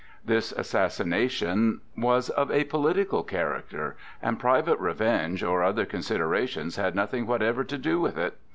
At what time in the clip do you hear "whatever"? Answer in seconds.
7.27-7.63